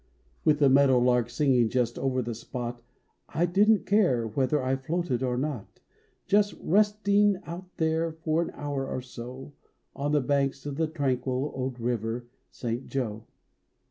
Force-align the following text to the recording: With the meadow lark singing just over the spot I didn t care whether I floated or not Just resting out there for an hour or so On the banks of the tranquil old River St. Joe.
With 0.43 0.57
the 0.57 0.67
meadow 0.67 0.97
lark 0.97 1.29
singing 1.29 1.69
just 1.69 1.99
over 1.99 2.23
the 2.23 2.33
spot 2.33 2.81
I 3.29 3.45
didn 3.45 3.77
t 3.77 3.83
care 3.83 4.25
whether 4.27 4.59
I 4.63 4.75
floated 4.75 5.21
or 5.21 5.37
not 5.37 5.79
Just 6.25 6.55
resting 6.59 7.37
out 7.43 7.77
there 7.77 8.11
for 8.11 8.41
an 8.41 8.49
hour 8.55 8.87
or 8.87 9.03
so 9.03 9.53
On 9.95 10.11
the 10.11 10.19
banks 10.19 10.65
of 10.65 10.77
the 10.77 10.87
tranquil 10.87 11.51
old 11.53 11.79
River 11.79 12.25
St. 12.49 12.87
Joe. 12.87 13.27